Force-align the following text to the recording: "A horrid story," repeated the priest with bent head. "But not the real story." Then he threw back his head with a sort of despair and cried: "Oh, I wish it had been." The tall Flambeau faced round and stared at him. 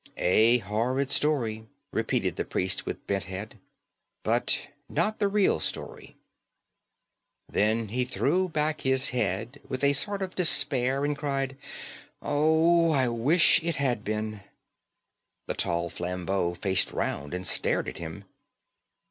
"A 0.17 0.57
horrid 0.57 1.11
story," 1.11 1.67
repeated 1.91 2.35
the 2.35 2.43
priest 2.43 2.87
with 2.87 3.05
bent 3.05 3.25
head. 3.25 3.59
"But 4.23 4.69
not 4.89 5.19
the 5.19 5.27
real 5.27 5.59
story." 5.59 6.17
Then 7.47 7.89
he 7.89 8.03
threw 8.03 8.49
back 8.49 8.81
his 8.81 9.09
head 9.09 9.61
with 9.69 9.83
a 9.83 9.93
sort 9.93 10.23
of 10.23 10.33
despair 10.33 11.05
and 11.05 11.15
cried: 11.15 11.55
"Oh, 12.19 12.89
I 12.89 13.09
wish 13.09 13.61
it 13.61 13.75
had 13.75 14.03
been." 14.03 14.39
The 15.45 15.53
tall 15.53 15.91
Flambeau 15.91 16.55
faced 16.55 16.91
round 16.91 17.35
and 17.35 17.45
stared 17.45 17.87
at 17.87 17.99
him. 17.99 18.25